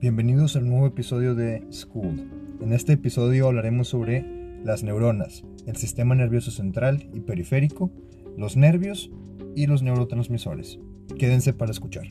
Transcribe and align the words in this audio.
Bienvenidos 0.00 0.56
al 0.56 0.66
nuevo 0.66 0.86
episodio 0.86 1.34
de 1.34 1.62
School. 1.70 2.56
En 2.62 2.72
este 2.72 2.94
episodio 2.94 3.48
hablaremos 3.48 3.88
sobre 3.88 4.24
las 4.64 4.82
neuronas, 4.82 5.44
el 5.66 5.76
sistema 5.76 6.14
nervioso 6.14 6.50
central 6.50 7.10
y 7.12 7.20
periférico, 7.20 7.90
los 8.38 8.56
nervios 8.56 9.10
y 9.54 9.66
los 9.66 9.82
neurotransmisores. 9.82 10.78
Quédense 11.18 11.52
para 11.52 11.72
escuchar. 11.72 12.06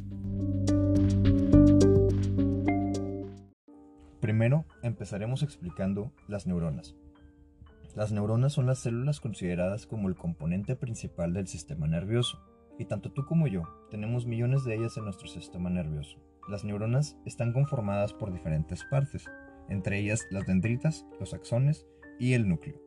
Primero 4.19 4.65
empezaremos 4.83 5.41
explicando 5.41 6.11
las 6.27 6.45
neuronas. 6.45 6.95
Las 7.95 8.11
neuronas 8.11 8.53
son 8.53 8.67
las 8.67 8.77
células 8.77 9.19
consideradas 9.19 9.87
como 9.87 10.09
el 10.09 10.15
componente 10.15 10.75
principal 10.75 11.33
del 11.33 11.47
sistema 11.47 11.87
nervioso, 11.87 12.39
y 12.77 12.85
tanto 12.85 13.11
tú 13.11 13.25
como 13.25 13.47
yo 13.47 13.63
tenemos 13.89 14.27
millones 14.27 14.63
de 14.63 14.75
ellas 14.75 14.95
en 14.97 15.05
nuestro 15.05 15.27
sistema 15.27 15.71
nervioso. 15.71 16.19
Las 16.49 16.63
neuronas 16.63 17.15
están 17.25 17.53
conformadas 17.53 18.13
por 18.13 18.33
diferentes 18.33 18.83
partes, 18.83 19.25
entre 19.69 19.99
ellas 19.99 20.25
las 20.31 20.47
dendritas, 20.47 21.05
los 21.19 21.35
axones 21.35 21.85
y 22.17 22.33
el 22.33 22.49
núcleo. 22.49 22.81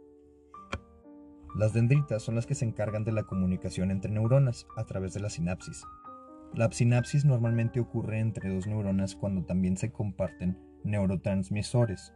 Las 1.55 1.73
dendritas 1.73 2.25
son 2.25 2.35
las 2.35 2.45
que 2.45 2.57
se 2.57 2.65
encargan 2.65 3.05
de 3.05 3.13
la 3.13 3.23
comunicación 3.23 3.93
entre 3.93 4.11
neuronas 4.11 4.67
a 4.77 4.85
través 4.85 5.15
de 5.15 5.21
la 5.21 5.31
sinapsis. 5.31 5.85
La 6.55 6.73
sinapsis 6.73 7.25
normalmente 7.25 7.79
ocurre 7.79 8.19
entre 8.19 8.53
dos 8.53 8.67
neuronas 8.67 9.15
cuando 9.15 9.45
también 9.45 9.77
se 9.77 9.93
comparten 9.93 10.59
neurotransmisores. 10.83 12.13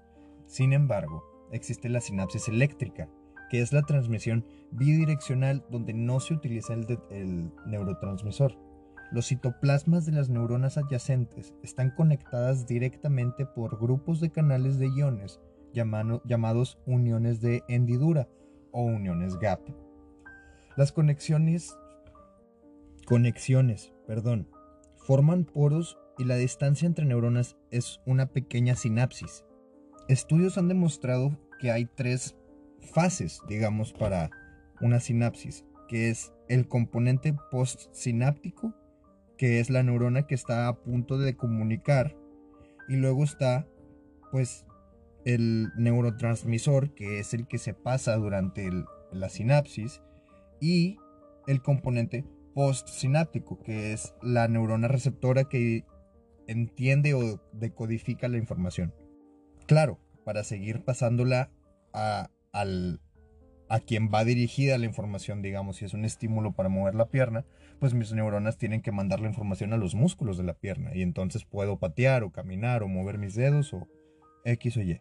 Sin 0.46 0.72
embargo, 0.72 1.22
existe 1.52 1.88
la 1.88 2.00
sinapsis 2.00 2.48
eléctrica, 2.48 3.08
que 3.50 3.60
es 3.60 3.72
la 3.72 3.82
transmisión 3.82 4.44
bidireccional 4.72 5.64
donde 5.70 5.94
no 5.94 6.18
se 6.18 6.34
utiliza 6.34 6.74
el, 6.74 6.98
el 7.10 7.52
neurotransmisor. 7.66 8.58
Los 9.12 9.28
citoplasmas 9.28 10.04
de 10.04 10.12
las 10.12 10.28
neuronas 10.28 10.78
adyacentes 10.78 11.54
están 11.62 11.90
conectadas 11.90 12.66
directamente 12.66 13.46
por 13.46 13.78
grupos 13.78 14.20
de 14.20 14.30
canales 14.30 14.78
de 14.78 14.88
iones 14.88 15.40
llamados 15.72 16.78
uniones 16.86 17.40
de 17.40 17.62
hendidura 17.68 18.28
o 18.72 18.82
uniones 18.82 19.36
gap. 19.38 19.60
Las 20.76 20.92
conexiones, 20.92 21.76
conexiones, 23.06 23.92
perdón, 24.06 24.48
forman 24.96 25.44
poros 25.44 25.98
y 26.18 26.24
la 26.24 26.36
distancia 26.36 26.86
entre 26.86 27.04
neuronas 27.04 27.56
es 27.70 28.00
una 28.06 28.26
pequeña 28.26 28.74
sinapsis. 28.74 29.44
Estudios 30.08 30.56
han 30.58 30.68
demostrado 30.68 31.38
que 31.60 31.70
hay 31.70 31.86
tres 31.86 32.36
fases, 32.80 33.40
digamos, 33.48 33.92
para 33.92 34.30
una 34.80 35.00
sinapsis, 35.00 35.64
que 35.88 36.10
es 36.10 36.32
el 36.48 36.68
componente 36.68 37.34
postsináptico, 37.50 38.74
que 39.36 39.60
es 39.60 39.70
la 39.70 39.82
neurona 39.82 40.26
que 40.26 40.34
está 40.34 40.68
a 40.68 40.76
punto 40.80 41.18
de 41.18 41.36
comunicar, 41.36 42.16
y 42.88 42.96
luego 42.96 43.24
está, 43.24 43.66
pues, 44.30 44.64
el 45.24 45.72
neurotransmisor, 45.76 46.94
que 46.94 47.18
es 47.18 47.34
el 47.34 47.46
que 47.46 47.58
se 47.58 47.74
pasa 47.74 48.16
durante 48.16 48.70
la 49.12 49.28
sinapsis, 49.28 50.02
y 50.60 50.98
el 51.46 51.62
componente 51.62 52.24
postsináptico, 52.54 53.60
que 53.62 53.92
es 53.92 54.14
la 54.22 54.48
neurona 54.48 54.88
receptora 54.88 55.44
que 55.44 55.84
entiende 56.46 57.14
o 57.14 57.40
decodifica 57.52 58.28
la 58.28 58.38
información. 58.38 58.94
Claro, 59.66 59.98
para 60.24 60.44
seguir 60.44 60.84
pasándola 60.84 61.50
a, 61.92 62.30
al, 62.52 63.00
a 63.68 63.80
quien 63.80 64.10
va 64.12 64.24
dirigida 64.24 64.78
la 64.78 64.86
información, 64.86 65.42
digamos, 65.42 65.76
si 65.76 65.84
es 65.84 65.94
un 65.94 66.04
estímulo 66.04 66.52
para 66.52 66.68
mover 66.68 66.94
la 66.94 67.08
pierna, 67.08 67.44
pues 67.80 67.94
mis 67.94 68.12
neuronas 68.12 68.58
tienen 68.58 68.80
que 68.80 68.92
mandar 68.92 69.20
la 69.20 69.28
información 69.28 69.72
a 69.72 69.76
los 69.76 69.94
músculos 69.94 70.38
de 70.38 70.44
la 70.44 70.54
pierna 70.54 70.94
y 70.94 71.02
entonces 71.02 71.44
puedo 71.44 71.78
patear 71.78 72.22
o 72.22 72.30
caminar 72.30 72.82
o 72.82 72.88
mover 72.88 73.18
mis 73.18 73.34
dedos 73.34 73.74
o 73.74 73.88
X 74.44 74.76
o 74.76 74.82
Y. 74.82 75.00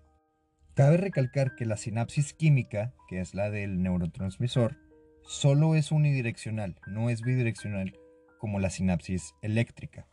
Cabe 0.73 0.97
recalcar 0.97 1.55
que 1.55 1.65
la 1.65 1.77
sinapsis 1.77 2.33
química, 2.33 2.93
que 3.07 3.21
es 3.21 3.33
la 3.33 3.49
del 3.49 3.81
neurotransmisor, 3.81 4.77
solo 5.23 5.75
es 5.75 5.91
unidireccional, 5.91 6.79
no 6.87 7.09
es 7.09 7.21
bidireccional 7.21 7.97
como 8.39 8.59
la 8.59 8.69
sinapsis 8.69 9.35
eléctrica. 9.41 10.07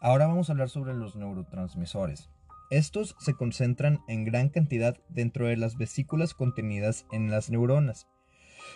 Ahora 0.00 0.26
vamos 0.26 0.48
a 0.48 0.52
hablar 0.52 0.68
sobre 0.68 0.94
los 0.94 1.16
neurotransmisores. 1.16 2.30
Estos 2.70 3.16
se 3.18 3.34
concentran 3.34 4.00
en 4.08 4.24
gran 4.24 4.50
cantidad 4.50 4.96
dentro 5.08 5.46
de 5.46 5.56
las 5.56 5.76
vesículas 5.78 6.34
contenidas 6.34 7.06
en 7.12 7.30
las 7.30 7.50
neuronas 7.50 8.08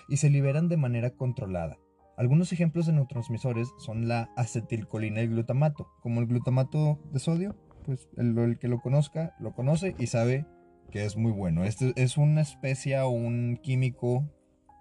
y 0.09 0.17
se 0.17 0.31
liberan 0.31 0.69
de 0.69 0.79
manera 0.79 1.11
controlada. 1.11 1.79
Algunos 2.17 2.53
ejemplos 2.53 2.87
de 2.87 2.93
neurotransmisores 2.93 3.69
son 3.79 4.09
la 4.09 4.31
acetilcolina 4.37 5.21
y 5.21 5.25
el 5.25 5.31
glutamato. 5.31 5.89
Como 6.01 6.21
el 6.21 6.27
glutamato 6.27 7.01
de 7.13 7.19
sodio, 7.19 7.57
pues 7.85 8.09
el, 8.17 8.59
que 8.59 8.69
lo 8.69 8.81
conozca 8.81 9.35
lo 9.39 9.53
conoce 9.53 9.95
y 9.99 10.07
sabe 10.07 10.47
que 10.91 11.05
es 11.05 11.17
muy 11.17 11.33
bueno. 11.33 11.65
Este 11.65 11.93
es 11.97 12.17
una 12.17 12.41
especie 12.41 12.99
o 13.01 13.09
un 13.09 13.59
químico, 13.63 14.27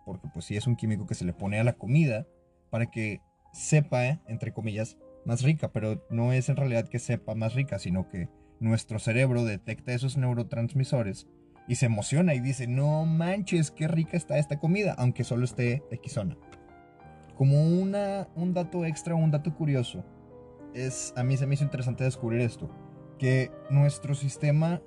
porque 0.06 0.28
pues 0.34 0.46
sí 0.46 0.56
es 0.56 0.68
un 0.68 0.76
químico 0.76 1.06
que 1.06 1.16
se 1.16 1.26
le 1.26 1.34
pone 1.34 1.60
a 1.60 1.64
la 1.64 1.74
comida 1.74 2.28
para 2.70 2.86
que 2.86 3.22
sepa, 3.54 4.22
entre 4.28 4.54
comillas, 4.54 4.98
más 5.26 5.42
rica, 5.42 5.72
pero 5.72 6.06
no 6.10 6.34
es 6.34 6.50
en 6.50 6.56
realidad 6.56 6.88
que 6.88 7.00
sepa 7.00 7.36
más 7.36 7.54
rica, 7.54 7.80
sino 7.80 8.08
que 8.10 8.30
nuestro 8.62 9.00
cerebro 9.00 9.44
detecta 9.44 9.92
esos 9.92 10.18
neurotransmisores 10.18 11.28
y 11.68 11.76
se 11.76 11.88
emociona 11.88 12.36
y 12.36 12.40
dice, 12.40 12.68
no 12.68 13.06
manches, 13.06 13.72
qué 13.72 13.88
rica 13.88 14.16
está 14.16 14.38
esta 14.38 14.60
comida, 14.60 14.96
aunque 14.98 15.24
solo 15.24 15.46
esté 15.46 15.84
Xona. 16.06 16.38
Como 17.36 17.64
una, 17.64 18.30
un 18.36 18.54
dato 18.54 18.86
extra, 18.86 19.16
un 19.16 19.32
dato 19.32 19.54
curioso, 19.56 20.06
es, 20.74 21.14
a 21.18 21.24
mí 21.24 21.38
se 21.38 21.48
me 21.48 21.56
hizo 21.56 21.64
interesante 21.64 22.04
descubrir 22.04 22.42
esto, 22.42 22.70
que 23.18 23.52
nuestro 23.70 24.14
sistema 24.14 24.82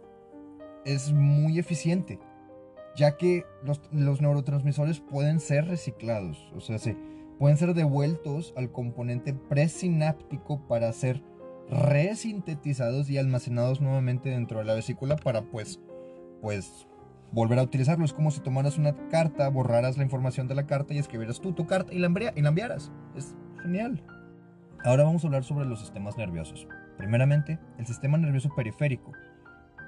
es 0.85 1.13
muy 1.13 1.59
eficiente, 1.59 2.21
ya 2.97 3.17
que 3.17 3.45
los, 3.65 3.81
los 3.91 4.21
neurotransmisores 4.21 5.01
pueden 5.01 5.41
ser 5.41 5.67
reciclados, 5.67 6.53
o 6.55 6.61
sea, 6.61 6.79
se, 6.79 6.97
pueden 7.39 7.57
ser 7.57 7.75
devueltos 7.75 8.55
al 8.57 8.71
componente 8.71 9.35
presináptico 9.35 10.65
para 10.69 10.93
ser 10.93 11.23
resintetizados 11.71 13.09
y 13.11 13.19
almacenados 13.19 13.81
nuevamente 13.81 14.31
dentro 14.31 14.59
de 14.59 14.65
la 14.65 14.75
vesícula 14.75 15.17
para 15.17 15.43
pues, 15.43 15.81
pues 16.41 16.87
volver 17.33 17.59
a 17.59 17.63
utilizarlo. 17.63 18.05
Es 18.05 18.13
como 18.13 18.31
si 18.31 18.41
tomaras 18.41 18.79
una 18.79 18.95
carta, 19.09 19.49
borraras 19.49 19.97
la 19.97 20.05
información 20.05 20.49
de 20.49 20.55
la 20.55 20.67
carta 20.67 20.95
y 20.95 20.99
escribieras 20.99 21.41
tú 21.41 21.53
tu 21.53 21.67
carta 21.67 21.93
y 21.93 21.99
la, 21.99 22.09
y 22.35 22.43
la 22.43 22.49
enviaras. 22.49 22.93
Es 23.17 23.35
genial. 23.63 24.03
Ahora 24.85 25.05
vamos 25.05 25.25
a 25.25 25.29
hablar 25.29 25.45
sobre 25.45 25.67
los 25.67 25.81
sistemas 25.81 26.17
nerviosos. 26.17 26.69
Primeramente, 26.99 27.59
el 27.79 27.87
sistema 27.87 28.19
nervioso 28.19 28.51
periférico. 28.55 29.13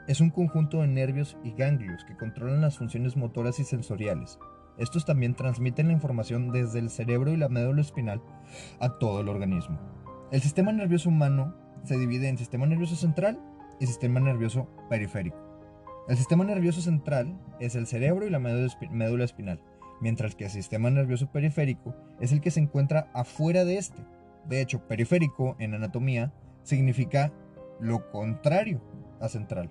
Es 0.08 0.20
un 0.20 0.30
conjunto 0.30 0.80
de 0.80 0.86
nervios 0.86 1.36
y 1.44 1.52
ganglios 1.52 2.04
que 2.04 2.16
controlan 2.16 2.60
las 2.60 2.78
funciones 2.78 3.16
motoras 3.16 3.58
y 3.58 3.64
sensoriales. 3.64 4.38
Estos 4.78 5.04
también 5.04 5.34
transmiten 5.34 5.88
la 5.88 5.94
información 5.94 6.52
desde 6.52 6.78
el 6.78 6.90
cerebro 6.90 7.32
y 7.32 7.36
la 7.36 7.48
médula 7.48 7.80
espinal 7.80 8.22
a 8.78 8.98
todo 8.98 9.20
el 9.20 9.28
organismo. 9.28 9.78
El 10.30 10.40
sistema 10.40 10.72
nervioso 10.72 11.08
humano 11.08 11.54
se 11.86 11.98
divide 11.98 12.28
en 12.28 12.38
sistema 12.38 12.66
nervioso 12.66 12.96
central 12.96 13.40
y 13.80 13.86
sistema 13.86 14.20
nervioso 14.20 14.68
periférico. 14.88 15.36
El 16.08 16.16
sistema 16.16 16.44
nervioso 16.44 16.80
central 16.80 17.38
es 17.58 17.74
el 17.74 17.86
cerebro 17.86 18.26
y 18.26 18.30
la 18.30 18.38
médula 18.38 19.24
espinal, 19.24 19.60
mientras 20.00 20.34
que 20.34 20.44
el 20.44 20.50
sistema 20.50 20.90
nervioso 20.90 21.30
periférico 21.32 21.94
es 22.20 22.32
el 22.32 22.40
que 22.40 22.50
se 22.50 22.60
encuentra 22.60 23.10
afuera 23.12 23.64
de 23.64 23.78
este. 23.78 24.02
De 24.48 24.60
hecho, 24.60 24.86
periférico 24.86 25.56
en 25.58 25.74
anatomía 25.74 26.32
significa 26.62 27.32
lo 27.80 28.10
contrario 28.10 28.80
a 29.20 29.28
central. 29.28 29.70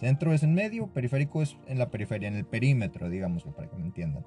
Centro 0.00 0.32
es 0.32 0.42
en 0.42 0.54
medio, 0.54 0.92
periférico 0.92 1.40
es 1.40 1.56
en 1.66 1.78
la 1.78 1.90
periferia, 1.90 2.28
en 2.28 2.34
el 2.34 2.44
perímetro, 2.44 3.08
digámoslo, 3.08 3.54
para 3.54 3.70
que 3.70 3.76
me 3.76 3.86
entiendan. 3.86 4.26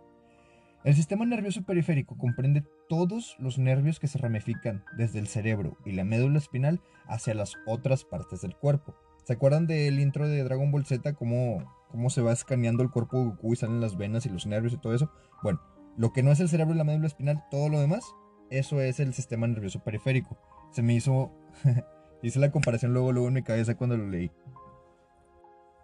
El 0.83 0.95
sistema 0.95 1.25
nervioso 1.25 1.63
periférico 1.63 2.17
comprende 2.17 2.63
todos 2.89 3.37
los 3.39 3.57
nervios 3.59 3.99
que 3.99 4.07
se 4.07 4.17
ramifican 4.17 4.83
desde 4.97 5.19
el 5.19 5.27
cerebro 5.27 5.77
y 5.85 5.93
la 5.93 6.03
médula 6.03 6.39
espinal 6.39 6.81
hacia 7.07 7.35
las 7.35 7.53
otras 7.65 8.03
partes 8.03 8.41
del 8.41 8.55
cuerpo. 8.55 8.95
¿Se 9.23 9.33
acuerdan 9.33 9.67
del 9.67 9.99
intro 9.99 10.27
de 10.27 10.43
Dragon 10.43 10.71
Ball 10.71 10.85
Z? 10.85 11.13
Cómo, 11.13 11.71
cómo 11.89 12.09
se 12.09 12.21
va 12.21 12.33
escaneando 12.33 12.83
el 12.83 12.89
cuerpo 12.89 13.17
de 13.19 13.25
Goku 13.25 13.53
y 13.53 13.55
salen 13.55 13.79
las 13.79 13.95
venas 13.95 14.25
y 14.25 14.29
los 14.29 14.47
nervios 14.47 14.73
y 14.73 14.77
todo 14.77 14.93
eso. 14.95 15.11
Bueno, 15.43 15.61
lo 15.97 16.11
que 16.11 16.23
no 16.23 16.31
es 16.31 16.39
el 16.39 16.49
cerebro 16.49 16.73
y 16.73 16.77
la 16.77 16.83
médula 16.83 17.07
espinal, 17.07 17.45
todo 17.51 17.69
lo 17.69 17.79
demás, 17.79 18.03
eso 18.49 18.81
es 18.81 18.99
el 18.99 19.13
sistema 19.13 19.47
nervioso 19.47 19.83
periférico. 19.83 20.37
Se 20.71 20.81
me 20.81 20.95
hizo... 20.95 21.31
hice 22.23 22.39
la 22.39 22.51
comparación 22.51 22.91
luego, 22.91 23.11
luego 23.11 23.27
en 23.27 23.35
mi 23.35 23.43
cabeza 23.43 23.75
cuando 23.75 23.97
lo 23.97 24.07
leí. 24.07 24.31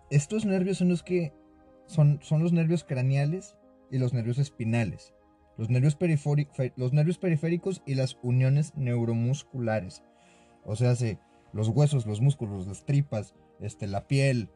Estos 0.10 0.46
nervios 0.46 0.80
son 0.80 0.90
los 0.90 1.04
que... 1.04 1.34
Son, 1.86 2.19
son 2.24 2.42
los 2.42 2.51
nervios 2.51 2.84
craneales 2.84 3.56
y 3.92 4.00
los 4.00 4.12
nervios 4.12 4.40
espinales, 4.40 5.13
los 5.57 5.69
nervios, 5.69 5.98
los 6.75 6.94
nervios 6.94 7.18
periféricos 7.18 7.81
y 7.86 7.96
las 7.96 8.18
uniones 8.22 8.74
neuromusculares. 8.75 10.04
O 10.63 10.75
sea, 10.75 10.96
los 11.54 11.69
huesos, 11.69 12.06
los 12.06 12.22
músculos, 12.22 12.68
las 12.68 12.86
tripas, 12.86 13.36
este, 13.60 13.88
la 13.88 14.07
piel, 14.07 14.50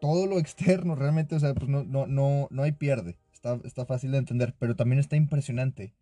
todo 0.00 0.26
lo 0.26 0.38
externo 0.40 0.94
realmente, 0.94 1.36
o 1.36 1.40
sea, 1.40 1.54
pues 1.54 1.68
no, 1.68 1.84
no, 1.84 2.06
no, 2.06 2.48
no 2.50 2.62
hay 2.62 2.72
pierde. 2.72 3.16
Está, 3.32 3.58
está 3.64 3.86
fácil 3.86 4.12
de 4.12 4.18
entender, 4.18 4.54
pero 4.58 4.76
también 4.76 4.98
está 4.98 5.16
impresionante 5.16 5.94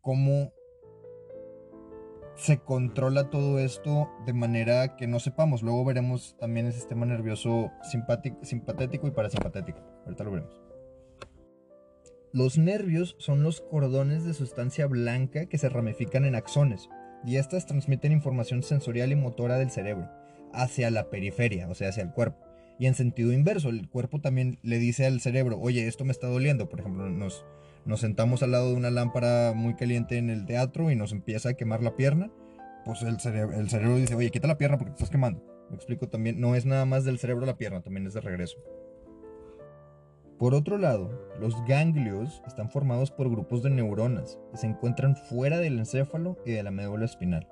cómo 0.00 0.52
se 2.36 2.58
controla 2.58 3.28
todo 3.28 3.58
esto 3.58 4.08
de 4.24 4.32
manera 4.32 4.96
que 4.96 5.06
no 5.06 5.20
sepamos. 5.20 5.62
Luego 5.62 5.84
veremos 5.84 6.36
también 6.38 6.66
el 6.66 6.72
sistema 6.72 7.04
nervioso 7.04 7.70
simpatético 7.82 9.06
y 9.06 9.10
parasimpatético. 9.10 9.80
Ahorita 10.06 10.24
lo 10.24 10.30
veremos. 10.30 10.69
Los 12.32 12.58
nervios 12.58 13.16
son 13.18 13.42
los 13.42 13.60
cordones 13.60 14.24
de 14.24 14.34
sustancia 14.34 14.86
blanca 14.86 15.46
que 15.46 15.58
se 15.58 15.68
ramifican 15.68 16.24
en 16.24 16.36
axones 16.36 16.88
y 17.24 17.36
estas 17.36 17.66
transmiten 17.66 18.12
información 18.12 18.62
sensorial 18.62 19.10
y 19.10 19.16
motora 19.16 19.58
del 19.58 19.70
cerebro 19.70 20.08
hacia 20.52 20.92
la 20.92 21.10
periferia, 21.10 21.68
o 21.68 21.74
sea, 21.74 21.88
hacia 21.88 22.04
el 22.04 22.12
cuerpo. 22.12 22.38
Y 22.78 22.86
en 22.86 22.94
sentido 22.94 23.32
inverso, 23.32 23.68
el 23.68 23.88
cuerpo 23.88 24.20
también 24.20 24.58
le 24.62 24.78
dice 24.78 25.06
al 25.06 25.20
cerebro, 25.20 25.58
oye, 25.60 25.86
esto 25.86 26.04
me 26.04 26.12
está 26.12 26.28
doliendo. 26.28 26.68
Por 26.68 26.80
ejemplo, 26.80 27.10
nos, 27.10 27.44
sentamos 27.96 28.42
al 28.42 28.52
lado 28.52 28.70
de 28.70 28.76
una 28.76 28.90
lámpara 28.90 29.52
muy 29.54 29.74
caliente 29.74 30.16
en 30.16 30.30
el 30.30 30.46
teatro 30.46 30.90
y 30.90 30.96
nos 30.96 31.12
empieza 31.12 31.50
a 31.50 31.54
quemar 31.54 31.82
la 31.82 31.96
pierna. 31.96 32.30
Pues 32.84 33.02
el 33.02 33.20
cerebro, 33.20 33.58
el 33.58 33.68
cerebro 33.68 33.96
dice, 33.96 34.14
oye, 34.14 34.30
quita 34.30 34.48
la 34.48 34.56
pierna 34.56 34.78
porque 34.78 34.92
te 34.92 34.94
estás 34.94 35.10
quemando. 35.10 35.44
Me 35.68 35.76
explico 35.76 36.08
también, 36.08 36.40
no 36.40 36.54
es 36.54 36.64
nada 36.64 36.86
más 36.86 37.04
del 37.04 37.18
cerebro 37.18 37.44
la 37.44 37.58
pierna, 37.58 37.82
también 37.82 38.06
es 38.06 38.14
de 38.14 38.20
regreso. 38.20 38.56
Por 40.40 40.54
otro 40.54 40.78
lado, 40.78 41.10
los 41.38 41.54
ganglios 41.66 42.42
están 42.46 42.70
formados 42.70 43.10
por 43.10 43.28
grupos 43.28 43.62
de 43.62 43.68
neuronas 43.68 44.38
y 44.54 44.56
se 44.56 44.68
encuentran 44.68 45.14
fuera 45.14 45.58
del 45.58 45.78
encéfalo 45.78 46.38
y 46.46 46.52
de 46.52 46.62
la 46.62 46.70
médula 46.70 47.04
espinal. 47.04 47.46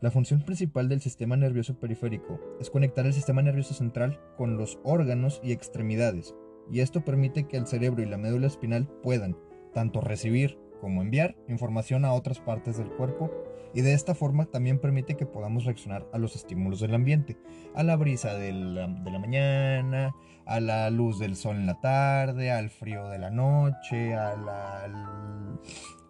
La 0.00 0.12
función 0.12 0.40
principal 0.42 0.88
del 0.88 1.00
sistema 1.00 1.36
nervioso 1.36 1.80
periférico 1.80 2.38
es 2.60 2.70
conectar 2.70 3.06
el 3.06 3.12
sistema 3.12 3.42
nervioso 3.42 3.74
central 3.74 4.20
con 4.36 4.56
los 4.56 4.78
órganos 4.84 5.40
y 5.42 5.50
extremidades, 5.50 6.32
y 6.70 6.78
esto 6.78 7.04
permite 7.04 7.48
que 7.48 7.56
el 7.56 7.66
cerebro 7.66 8.04
y 8.04 8.06
la 8.06 8.18
médula 8.18 8.46
espinal 8.46 8.86
puedan 9.02 9.36
tanto 9.74 10.00
recibir 10.00 10.60
como 10.82 11.00
enviar 11.00 11.36
información 11.46 12.04
a 12.04 12.12
otras 12.12 12.40
partes 12.40 12.76
del 12.76 12.90
cuerpo 12.90 13.30
y 13.72 13.82
de 13.82 13.94
esta 13.94 14.16
forma 14.16 14.46
también 14.46 14.80
permite 14.80 15.16
que 15.16 15.26
podamos 15.26 15.64
reaccionar 15.64 16.08
a 16.12 16.18
los 16.18 16.34
estímulos 16.34 16.80
del 16.80 16.92
ambiente, 16.92 17.38
a 17.76 17.84
la 17.84 17.94
brisa 17.94 18.34
de 18.34 18.52
la, 18.52 18.88
mañana, 18.88 20.12
a 20.44 20.58
la 20.58 20.90
luz 20.90 21.20
del 21.20 21.36
sol 21.36 21.54
en 21.54 21.66
la 21.66 21.80
tarde, 21.80 22.50
al 22.50 22.68
frío 22.68 23.08
de 23.10 23.20
la 23.20 23.30
noche, 23.30 24.12
al, 24.14 24.48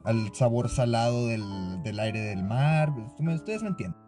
al, 0.04 0.34
sabor 0.34 0.70
salado 0.70 1.28
del, 1.28 1.44
del, 1.82 2.00
aire 2.00 2.20
del 2.20 2.42
mar. 2.42 2.94
Ustedes 3.18 3.62
me 3.62 3.68
entienden. 3.68 4.00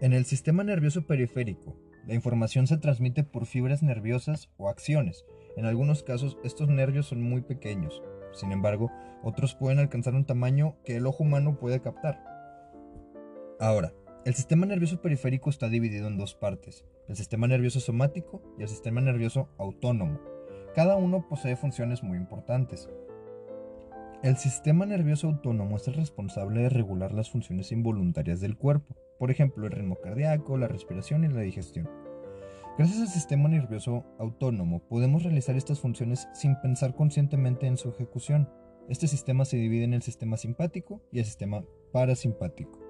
En 0.00 0.12
el 0.12 0.24
sistema 0.24 0.62
nervioso 0.62 1.04
periférico, 1.04 1.76
la 2.06 2.14
información 2.14 2.68
se 2.68 2.78
transmite 2.78 3.24
por 3.24 3.46
fibras 3.46 3.82
nerviosas 3.82 4.50
o 4.56 4.68
acciones. 4.68 5.24
En 5.56 5.66
algunos 5.66 6.04
casos, 6.04 6.38
estos 6.44 6.68
nervios 6.68 7.06
son 7.06 7.22
muy 7.22 7.42
pequeños. 7.42 8.00
Sin 8.34 8.52
embargo, 8.52 8.90
otros 9.22 9.54
pueden 9.54 9.78
alcanzar 9.78 10.14
un 10.14 10.26
tamaño 10.26 10.76
que 10.84 10.96
el 10.96 11.06
ojo 11.06 11.22
humano 11.22 11.58
puede 11.58 11.80
captar. 11.80 12.22
Ahora, 13.60 13.92
el 14.24 14.34
sistema 14.34 14.66
nervioso 14.66 15.00
periférico 15.00 15.50
está 15.50 15.68
dividido 15.68 16.08
en 16.08 16.18
dos 16.18 16.34
partes, 16.34 16.84
el 17.08 17.16
sistema 17.16 17.46
nervioso 17.46 17.80
somático 17.80 18.42
y 18.58 18.62
el 18.62 18.68
sistema 18.68 19.00
nervioso 19.00 19.48
autónomo. 19.58 20.18
Cada 20.74 20.96
uno 20.96 21.26
posee 21.28 21.56
funciones 21.56 22.02
muy 22.02 22.18
importantes. 22.18 22.88
El 24.22 24.36
sistema 24.36 24.86
nervioso 24.86 25.28
autónomo 25.28 25.76
es 25.76 25.86
el 25.86 25.94
responsable 25.94 26.62
de 26.62 26.68
regular 26.70 27.12
las 27.12 27.30
funciones 27.30 27.70
involuntarias 27.70 28.40
del 28.40 28.56
cuerpo, 28.56 28.96
por 29.18 29.30
ejemplo, 29.30 29.66
el 29.66 29.72
ritmo 29.72 29.96
cardíaco, 29.96 30.56
la 30.56 30.66
respiración 30.66 31.24
y 31.24 31.28
la 31.28 31.42
digestión. 31.42 31.88
Gracias 32.76 33.02
al 33.02 33.08
sistema 33.08 33.48
nervioso 33.48 34.04
autónomo 34.18 34.80
podemos 34.88 35.22
realizar 35.22 35.54
estas 35.54 35.78
funciones 35.78 36.26
sin 36.32 36.56
pensar 36.60 36.96
conscientemente 36.96 37.68
en 37.68 37.76
su 37.76 37.88
ejecución. 37.88 38.50
Este 38.88 39.06
sistema 39.06 39.44
se 39.44 39.56
divide 39.56 39.84
en 39.84 39.94
el 39.94 40.02
sistema 40.02 40.36
simpático 40.36 41.00
y 41.12 41.20
el 41.20 41.24
sistema 41.24 41.62
parasimpático. 41.92 42.80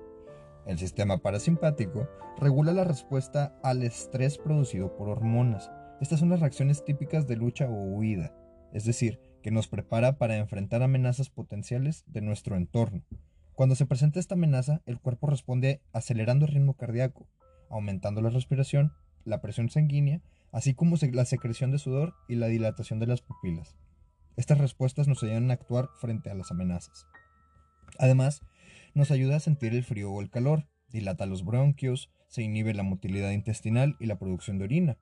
El 0.66 0.78
sistema 0.78 1.18
parasimpático 1.18 2.08
regula 2.38 2.72
la 2.72 2.84
respuesta 2.84 3.58
al 3.62 3.82
estrés 3.82 4.38
producido 4.38 4.96
por 4.96 5.10
hormonas. 5.10 5.70
Estas 6.00 6.18
son 6.18 6.30
las 6.30 6.40
reacciones 6.40 6.82
típicas 6.86 7.26
de 7.26 7.36
lucha 7.36 7.68
o 7.68 7.74
huida, 7.74 8.34
es 8.72 8.86
decir, 8.86 9.20
que 9.42 9.50
nos 9.50 9.68
prepara 9.68 10.16
para 10.16 10.38
enfrentar 10.38 10.82
amenazas 10.82 11.28
potenciales 11.28 12.04
de 12.06 12.22
nuestro 12.22 12.56
entorno. 12.56 13.02
Cuando 13.52 13.74
se 13.74 13.84
presenta 13.84 14.18
esta 14.18 14.34
amenaza, 14.34 14.80
el 14.86 14.98
cuerpo 14.98 15.26
responde 15.26 15.82
acelerando 15.92 16.46
el 16.46 16.52
ritmo 16.52 16.72
cardíaco, 16.72 17.28
aumentando 17.68 18.22
la 18.22 18.30
respiración, 18.30 18.94
la 19.24 19.40
presión 19.40 19.70
sanguínea, 19.70 20.22
así 20.52 20.74
como 20.74 20.96
la 21.12 21.24
secreción 21.24 21.70
de 21.70 21.78
sudor 21.78 22.14
y 22.28 22.36
la 22.36 22.46
dilatación 22.46 23.00
de 23.00 23.06
las 23.06 23.22
pupilas. 23.22 23.76
Estas 24.36 24.58
respuestas 24.58 25.08
nos 25.08 25.22
ayudan 25.22 25.50
a 25.50 25.54
actuar 25.54 25.88
frente 26.00 26.30
a 26.30 26.34
las 26.34 26.50
amenazas. 26.50 27.06
Además, 27.98 28.42
nos 28.94 29.10
ayuda 29.10 29.36
a 29.36 29.40
sentir 29.40 29.74
el 29.74 29.84
frío 29.84 30.10
o 30.10 30.20
el 30.20 30.30
calor, 30.30 30.66
dilata 30.90 31.26
los 31.26 31.44
bronquios, 31.44 32.10
se 32.28 32.42
inhibe 32.42 32.74
la 32.74 32.82
motilidad 32.82 33.30
intestinal 33.30 33.96
y 34.00 34.06
la 34.06 34.18
producción 34.18 34.58
de 34.58 34.64
orina. 34.64 34.98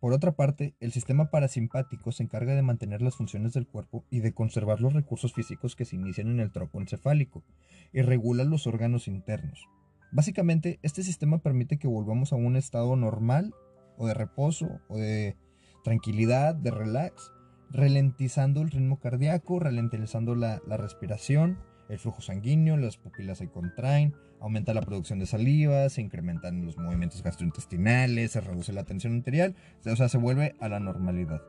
Por 0.00 0.14
otra 0.14 0.32
parte, 0.32 0.74
el 0.80 0.92
sistema 0.92 1.30
parasimpático 1.30 2.10
se 2.10 2.22
encarga 2.22 2.54
de 2.54 2.62
mantener 2.62 3.02
las 3.02 3.16
funciones 3.16 3.52
del 3.52 3.66
cuerpo 3.66 4.06
y 4.10 4.20
de 4.20 4.32
conservar 4.32 4.80
los 4.80 4.94
recursos 4.94 5.34
físicos 5.34 5.76
que 5.76 5.84
se 5.84 5.96
inician 5.96 6.28
en 6.28 6.40
el 6.40 6.52
tronco 6.52 6.80
encefálico 6.80 7.44
y 7.92 8.00
regula 8.00 8.44
los 8.44 8.66
órganos 8.66 9.08
internos. 9.08 9.68
Básicamente, 10.12 10.78
este 10.82 11.02
sistema 11.02 11.38
permite 11.38 11.78
que 11.78 11.86
volvamos 11.86 12.32
a 12.32 12.36
un 12.36 12.56
estado 12.56 12.96
normal 12.96 13.54
o 13.96 14.06
de 14.06 14.14
reposo 14.14 14.80
o 14.88 14.96
de 14.96 15.36
tranquilidad, 15.84 16.54
de 16.54 16.70
relax, 16.70 17.32
ralentizando 17.70 18.62
el 18.62 18.70
ritmo 18.70 18.98
cardíaco, 18.98 19.60
ralentizando 19.60 20.34
la, 20.34 20.60
la 20.66 20.76
respiración, 20.76 21.58
el 21.88 21.98
flujo 21.98 22.22
sanguíneo, 22.22 22.76
las 22.76 22.96
pupilas 22.96 23.38
se 23.38 23.48
contraen, 23.48 24.14
aumenta 24.40 24.74
la 24.74 24.82
producción 24.82 25.18
de 25.18 25.26
saliva, 25.26 25.88
se 25.88 26.00
incrementan 26.00 26.64
los 26.64 26.76
movimientos 26.76 27.22
gastrointestinales, 27.22 28.32
se 28.32 28.40
reduce 28.40 28.72
la 28.72 28.84
tensión 28.84 29.16
arterial, 29.16 29.54
o 29.84 29.96
sea, 29.96 30.08
se 30.08 30.18
vuelve 30.18 30.54
a 30.60 30.68
la 30.68 30.80
normalidad. 30.80 31.42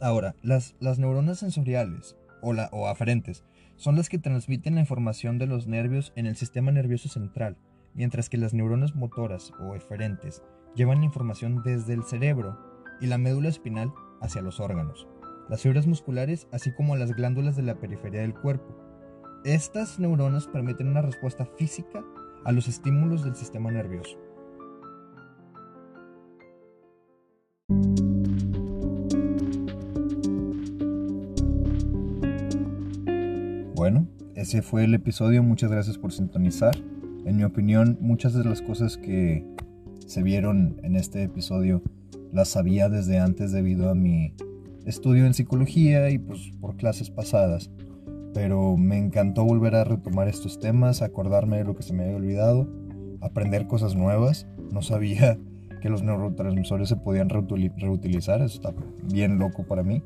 Ahora, 0.00 0.34
las, 0.42 0.76
las 0.78 0.98
neuronas 0.98 1.38
sensoriales 1.38 2.16
o, 2.46 2.86
aferentes 2.86 3.44
son 3.76 3.96
las 3.96 4.08
que 4.08 4.18
transmiten 4.18 4.74
la 4.74 4.80
información 4.80 5.38
de 5.38 5.46
los 5.46 5.66
nervios 5.66 6.12
en 6.16 6.26
el 6.26 6.36
sistema 6.36 6.70
nervioso 6.70 7.08
central, 7.08 7.56
mientras 7.94 8.28
que 8.28 8.38
las 8.38 8.54
neuronas 8.54 8.94
motoras 8.94 9.52
o 9.60 9.74
eferentes 9.74 10.42
llevan 10.74 11.00
la 11.00 11.06
información 11.06 11.62
desde 11.62 11.94
el 11.94 12.04
cerebro 12.04 12.58
y 13.00 13.06
la 13.06 13.18
médula 13.18 13.48
espinal 13.48 13.92
hacia 14.20 14.42
los 14.42 14.60
órganos, 14.60 15.06
las 15.48 15.62
fibras 15.62 15.86
musculares, 15.86 16.48
así 16.52 16.72
como 16.72 16.96
las 16.96 17.12
glándulas 17.12 17.56
de 17.56 17.62
la 17.62 17.78
periferia 17.80 18.22
del 18.22 18.34
cuerpo. 18.34 18.74
Estas 19.44 19.98
neuronas 19.98 20.46
permiten 20.46 20.88
una 20.88 21.02
respuesta 21.02 21.44
física 21.44 22.02
a 22.44 22.52
los 22.52 22.68
estímulos 22.68 23.24
del 23.24 23.36
sistema 23.36 23.70
nervioso. 23.70 24.18
Ese 34.46 34.62
fue 34.62 34.84
el 34.84 34.94
episodio. 34.94 35.42
Muchas 35.42 35.72
gracias 35.72 35.98
por 35.98 36.12
sintonizar. 36.12 36.76
En 37.24 37.36
mi 37.36 37.42
opinión, 37.42 37.98
muchas 38.00 38.32
de 38.32 38.44
las 38.44 38.62
cosas 38.62 38.96
que 38.96 39.44
se 40.06 40.22
vieron 40.22 40.80
en 40.84 40.94
este 40.94 41.24
episodio 41.24 41.82
las 42.32 42.50
sabía 42.50 42.88
desde 42.88 43.18
antes 43.18 43.50
debido 43.50 43.90
a 43.90 43.96
mi 43.96 44.34
estudio 44.84 45.26
en 45.26 45.34
psicología 45.34 46.10
y 46.10 46.18
pues 46.18 46.52
por 46.60 46.76
clases 46.76 47.10
pasadas 47.10 47.70
pero 48.36 48.76
me 48.76 48.98
encantó 48.98 49.44
volver 49.44 49.74
a 49.74 49.84
retomar 49.84 50.28
estos 50.28 50.60
temas, 50.60 51.00
acordarme 51.00 51.56
de 51.56 51.64
lo 51.64 51.74
que 51.74 51.82
se 51.82 51.94
me 51.94 52.04
había 52.04 52.16
olvidado, 52.16 52.68
aprender 53.22 53.66
cosas 53.66 53.96
nuevas. 53.96 54.46
No 54.70 54.82
sabía 54.82 55.38
que 55.80 55.88
los 55.88 56.02
neurotransmisores 56.02 56.90
se 56.90 56.96
podían 56.96 57.30
reutilizar, 57.30 58.42
eso 58.42 58.56
está 58.56 58.74
bien 59.04 59.38
loco 59.38 59.64
para 59.66 59.82
mí. 59.82 60.02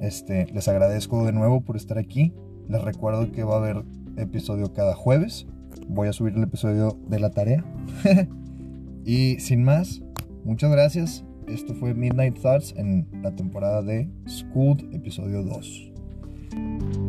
Este, 0.00 0.46
les 0.52 0.68
agradezco 0.68 1.26
de 1.26 1.32
nuevo 1.32 1.60
por 1.60 1.76
estar 1.76 1.98
aquí. 1.98 2.32
Les 2.68 2.82
recuerdo 2.82 3.30
que 3.32 3.44
va 3.44 3.54
a 3.54 3.58
haber 3.58 3.84
episodio 4.16 4.72
cada 4.72 4.94
jueves. 4.94 5.46
Voy 5.88 6.08
a 6.08 6.12
subir 6.12 6.34
el 6.34 6.42
episodio 6.42 6.98
de 7.08 7.20
la 7.20 7.30
tarea. 7.30 7.64
y 9.04 9.38
sin 9.40 9.62
más, 9.62 10.02
muchas 10.44 10.70
gracias. 10.70 11.24
Esto 11.46 11.74
fue 11.74 11.94
Midnight 11.94 12.40
Thoughts 12.40 12.74
en 12.76 13.06
la 13.22 13.34
temporada 13.36 13.82
de 13.82 14.10
School, 14.26 14.88
episodio 14.92 15.42
2. 15.44 17.05